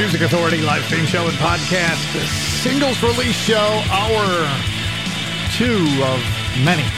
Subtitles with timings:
[0.00, 2.00] Music Authority live stream show and podcast,
[2.62, 4.48] singles release show, hour
[5.52, 6.24] two of
[6.64, 6.88] many.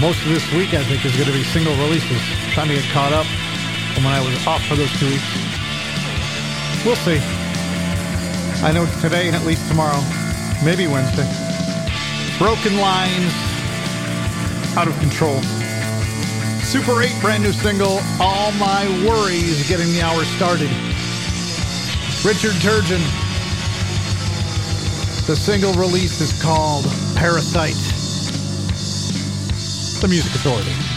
[0.00, 2.22] Most of this week, I think, is going to be single releases.
[2.54, 3.26] Trying to get caught up
[3.92, 5.28] from when I was off for those two weeks.
[6.86, 7.20] We'll see.
[8.64, 10.00] I know today and at least tomorrow,
[10.64, 11.28] maybe Wednesday.
[12.38, 13.36] Broken lines,
[14.80, 15.42] out of control.
[16.64, 20.87] Super 8 brand new single, All My Worries, getting the hour started.
[22.24, 22.98] Richard Turgeon.
[25.28, 26.84] The single release is called
[27.14, 27.76] Parasite.
[30.00, 30.87] The Music Authority.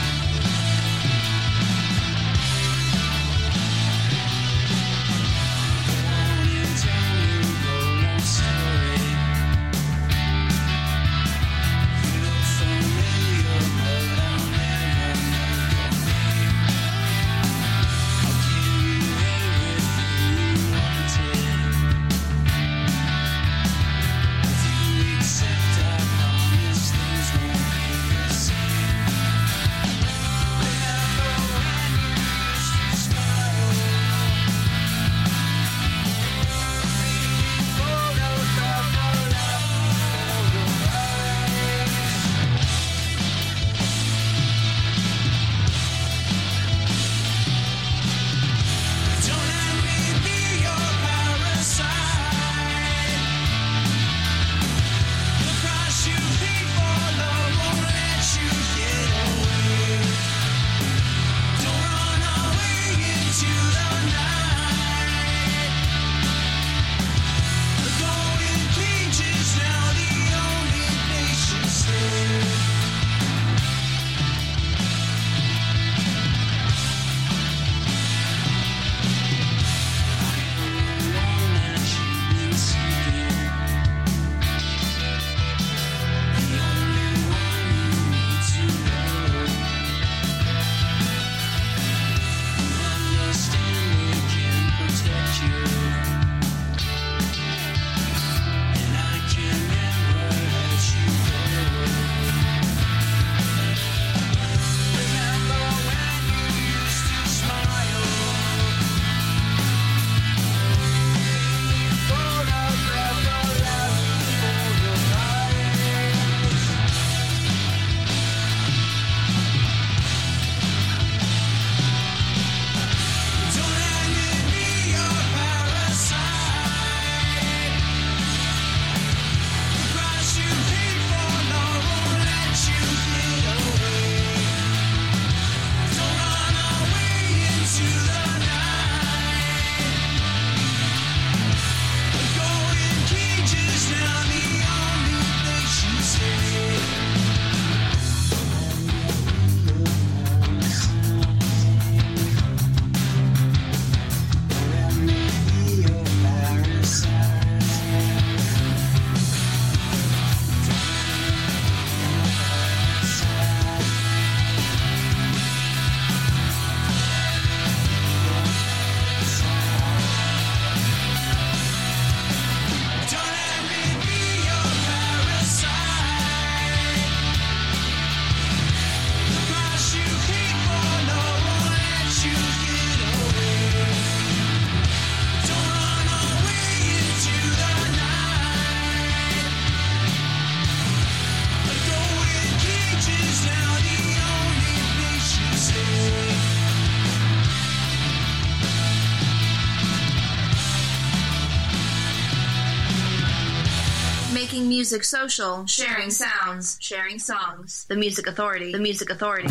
[204.92, 207.86] Music Social, sharing sounds, sharing songs.
[207.88, 209.48] The Music Authority, The Music Authority.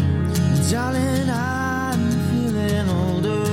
[0.70, 3.46] Darling, I'm feeling older,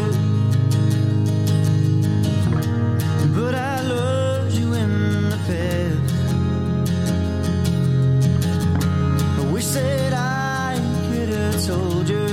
[3.39, 6.13] but I loved you in the past.
[9.39, 10.77] I wish that I
[11.09, 12.27] could have told you.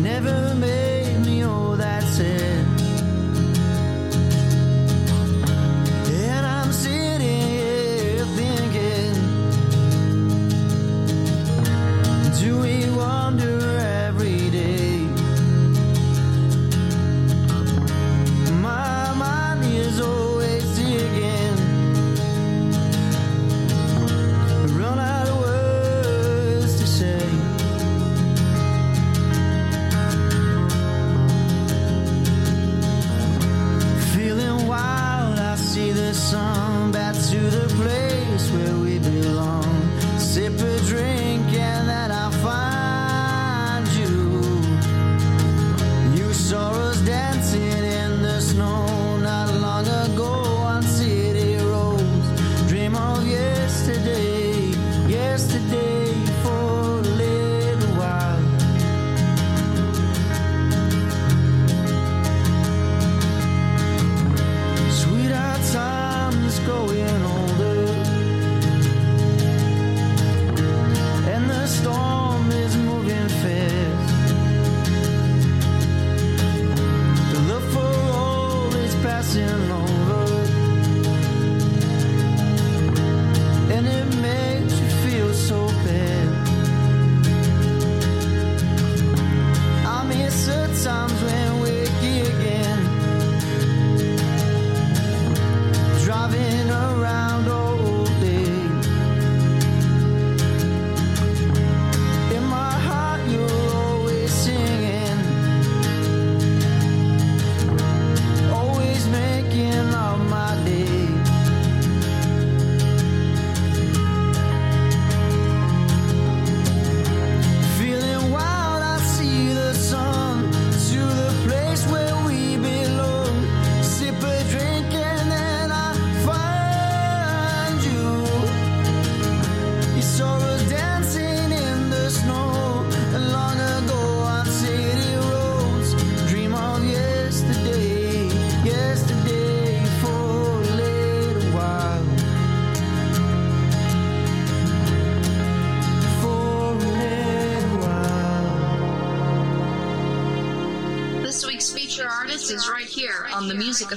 [0.00, 2.51] Never made me all that sad.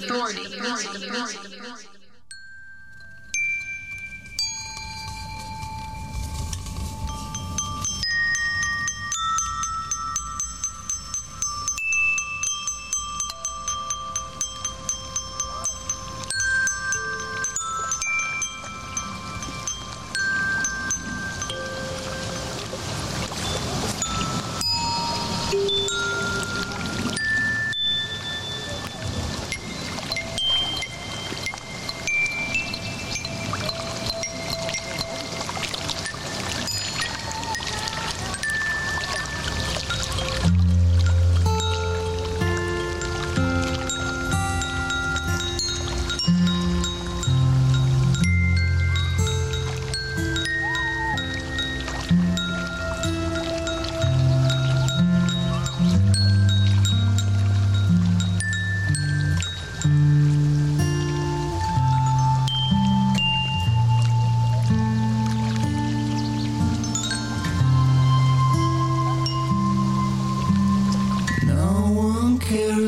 [0.02, 0.25] the floor.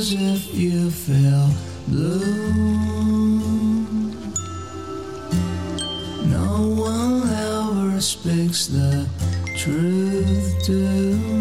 [0.07, 1.49] as if you feel
[1.87, 2.23] blue.
[6.27, 9.07] No one ever speaks the
[9.57, 11.36] truth to.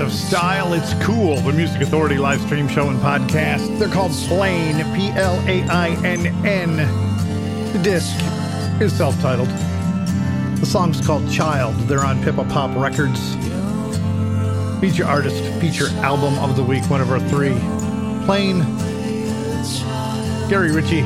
[0.00, 1.36] Of style, it's cool.
[1.36, 3.78] The Music Authority live stream show and podcast.
[3.78, 6.76] They're called Plain, P L A I N N.
[7.72, 8.16] The disc
[8.80, 9.48] is self titled.
[10.58, 11.74] The song's called Child.
[11.88, 13.34] They're on Pippa Pop Records.
[14.80, 17.54] Feature artist, feature album of the week, one of our three.
[18.24, 18.60] Plain,
[20.48, 21.00] Gary Ritchie,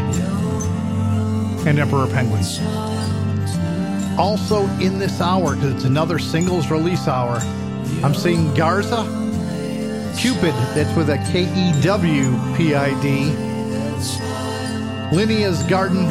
[1.68, 2.60] and Emperor Penguins
[4.18, 7.40] Also in this hour, because it's another singles release hour,
[8.04, 9.04] I'm seeing Garza,
[10.16, 13.30] Kewpid, that's with a K E W P I D,
[15.14, 16.04] Linea's Garden,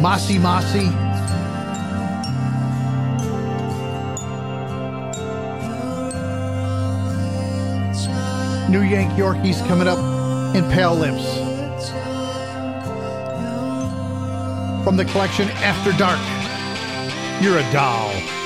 [0.00, 0.88] Mossy Mossy,
[8.70, 9.98] New Yank Yorkies coming up,
[10.56, 11.38] in Pale Lips.
[14.84, 16.20] From the collection After Dark,
[17.42, 18.41] You're a Doll.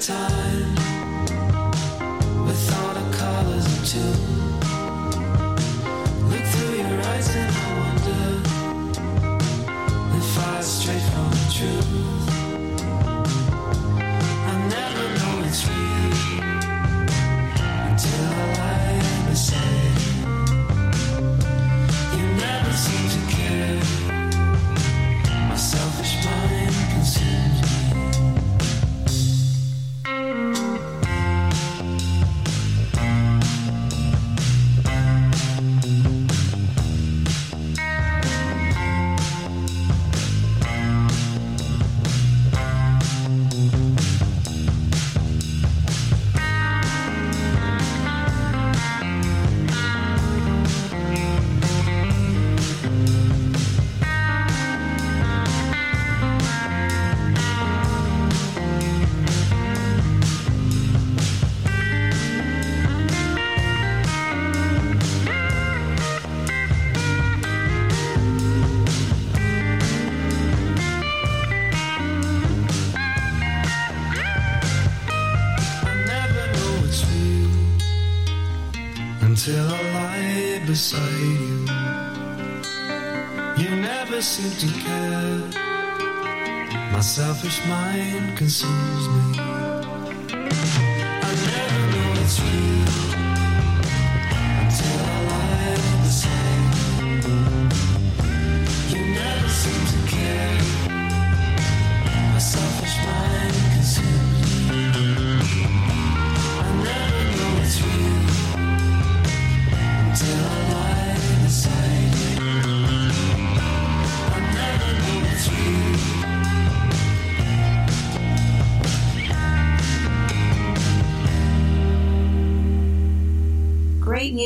[0.00, 0.74] time
[2.46, 4.35] with all the colors of June.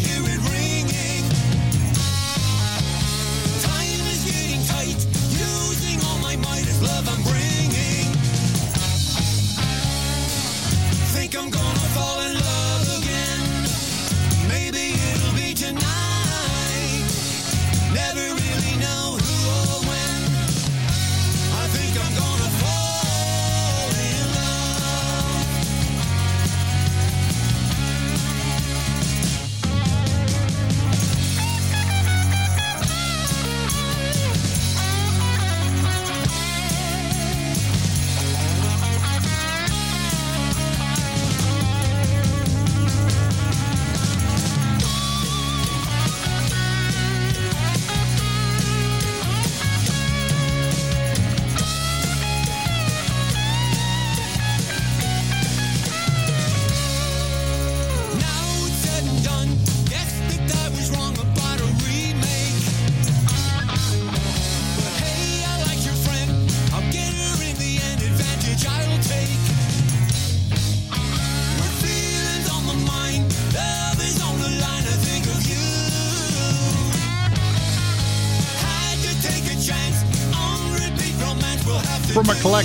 [0.00, 0.31] My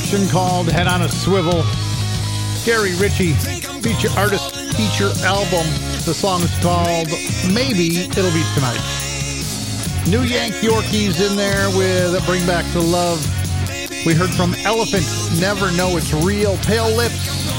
[0.07, 1.65] collection called Head on a Swivel,
[2.63, 3.33] Gary Ritchie
[3.83, 5.67] feature artist feature album.
[6.05, 7.09] The song is called
[7.51, 8.79] Maybe It'll Be Tonight.
[10.07, 13.19] New Yank Yorkies in there with Bring Back the Love.
[14.05, 15.03] We heard from Elephant,
[15.41, 17.51] Never Know It's Real, Pale Lips,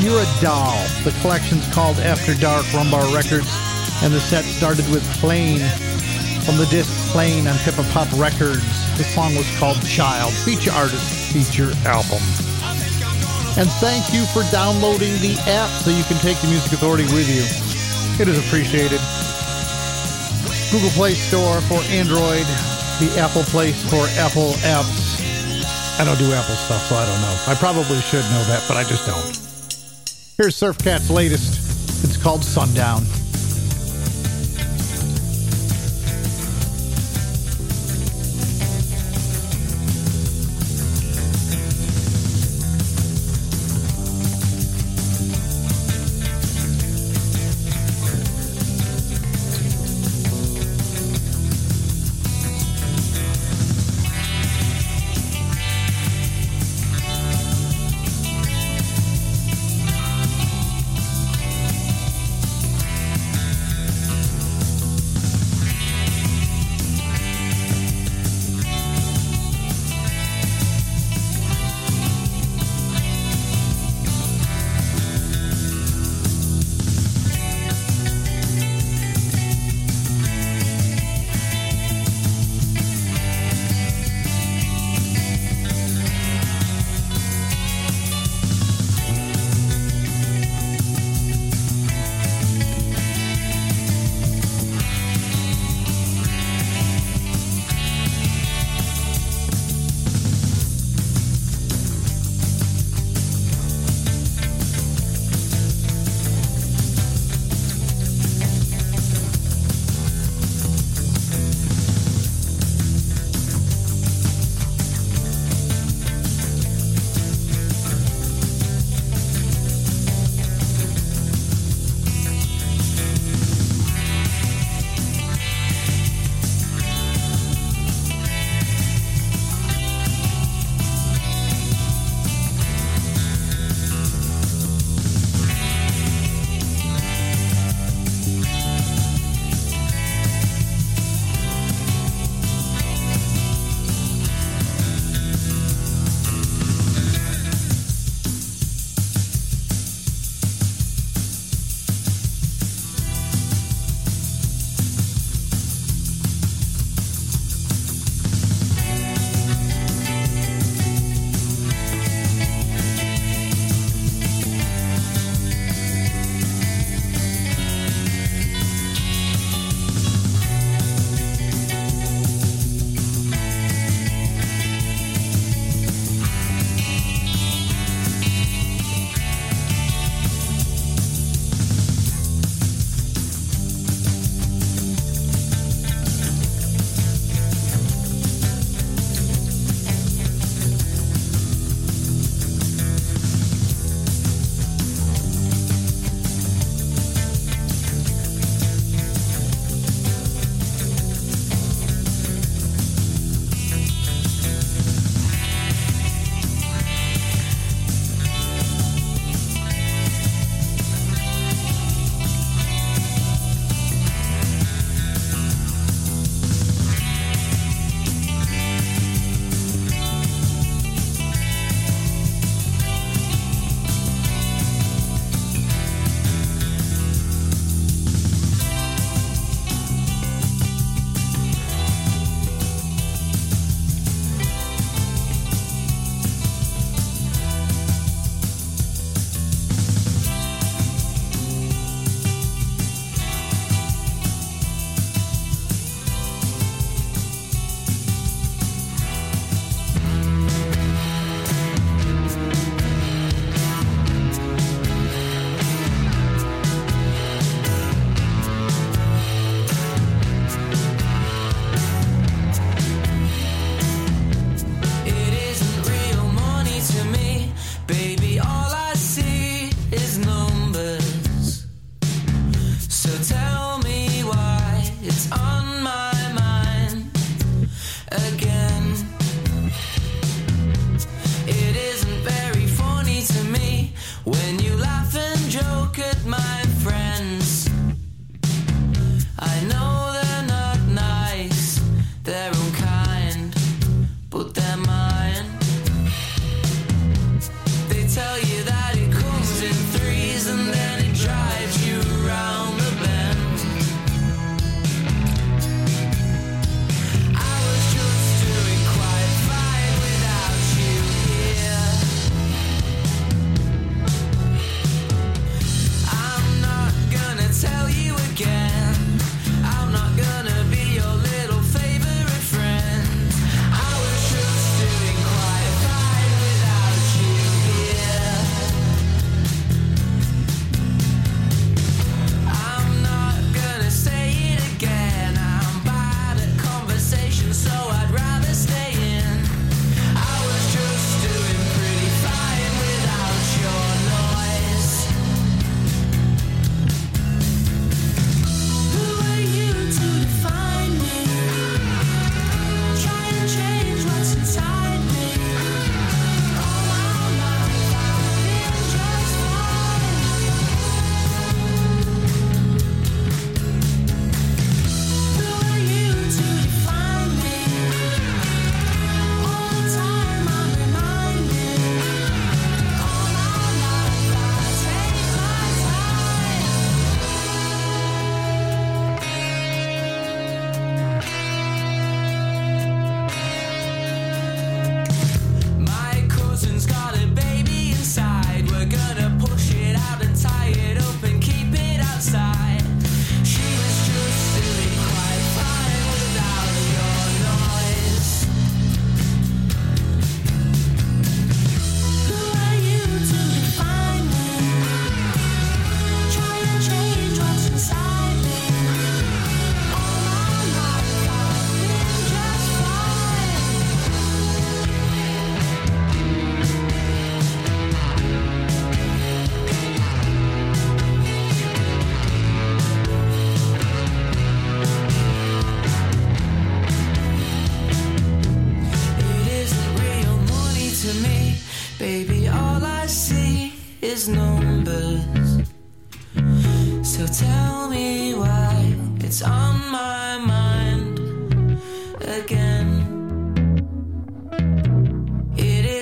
[0.00, 0.80] You're a Doll.
[1.04, 3.52] The collection's called After Dark, Rumbar Records,
[4.02, 5.60] and the set started with Plane
[6.40, 8.64] from the disc Plane on Pippa Pop Records.
[8.96, 12.22] The song was called Child, feature artist feature album.
[13.60, 17.28] And thank you for downloading the app so you can take the Music Authority with
[17.28, 17.44] you.
[18.16, 19.00] It is appreciated.
[20.72, 22.48] Google Play Store for Android,
[23.04, 25.20] the Apple Place for Apple apps.
[26.00, 27.36] I don't do Apple stuff, so I don't know.
[27.46, 29.36] I probably should know that, but I just don't.
[30.38, 32.04] Here's Surfcat's latest.
[32.04, 33.04] It's called Sundown.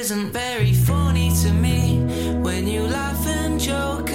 [0.05, 1.99] isn't very funny to me
[2.43, 4.14] when you laugh and joke.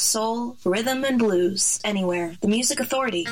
[0.00, 2.36] soul, rhythm, and blues anywhere.
[2.40, 3.26] The Music Authority.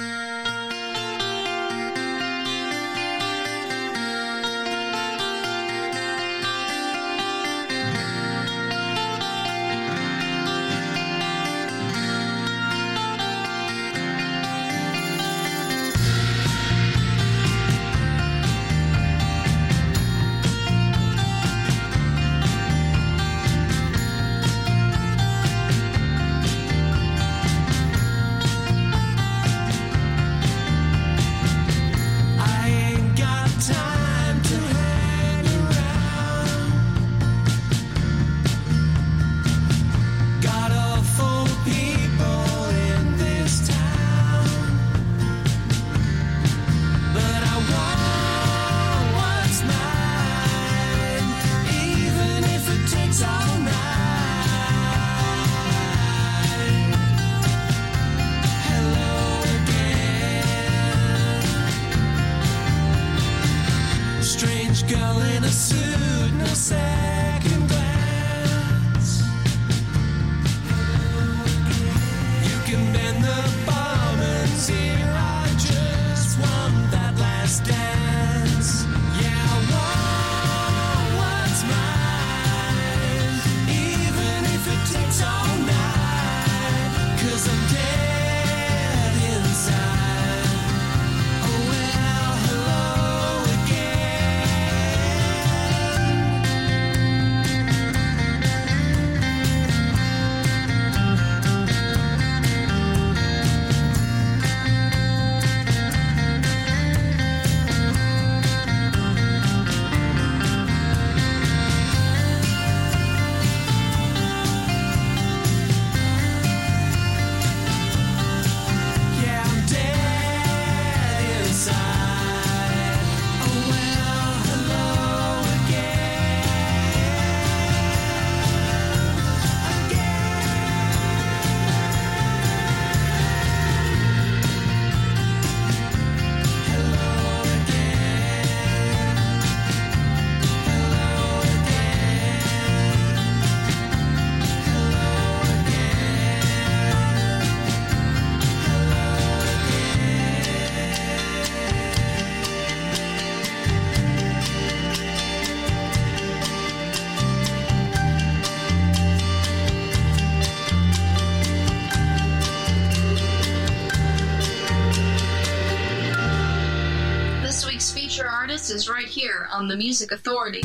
[168.77, 170.63] is right here on the Music Authority.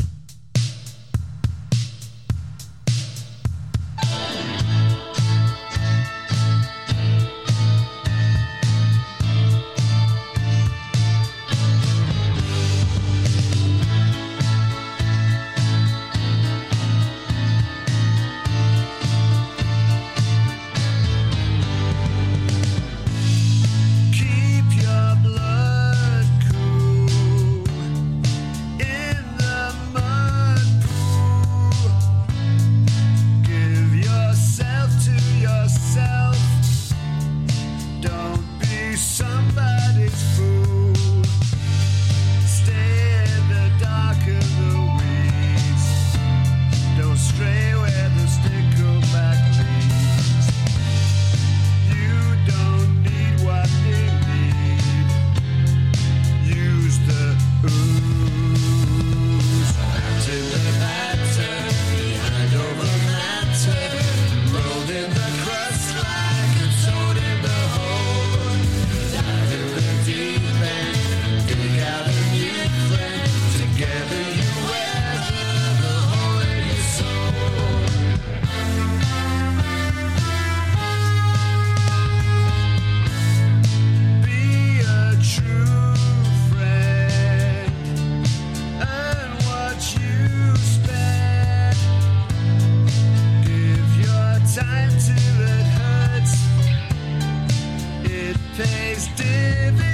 [99.08, 99.91] is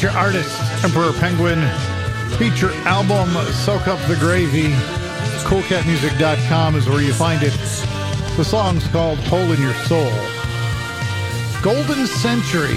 [0.00, 1.60] Feature artist, Emperor Penguin.
[2.38, 4.70] Feature album, Soak Up the Gravy.
[5.44, 7.52] CoolCatMusic.com is where you find it.
[8.38, 10.10] The song's called Hole in Your Soul.
[11.60, 12.76] Golden Century.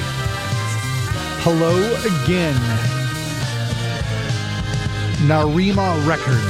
[1.45, 2.59] Hello Again.
[5.26, 6.43] Narima Records.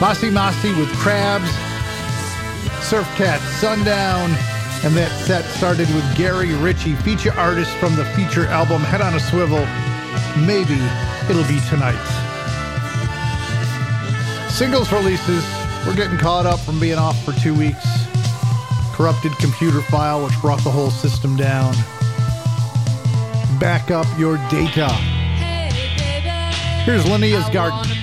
[0.00, 1.48] Masi Masi with Crabs.
[2.84, 4.53] Surf Cat Sundown.
[4.84, 9.14] And that set started with Gary Ritchie, feature artist from the feature album Head on
[9.14, 9.64] a Swivel.
[10.44, 10.76] Maybe
[11.24, 11.96] it'll be tonight.
[14.50, 15.42] Singles releases.
[15.86, 17.86] We're getting caught up from being off for two weeks.
[18.92, 21.72] Corrupted computer file, which brought the whole system down.
[23.58, 24.88] Back up your data.
[26.84, 27.93] Here's Linnea's Garden.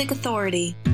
[0.00, 0.89] Music Authority.